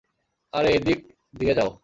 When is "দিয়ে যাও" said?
1.33-1.71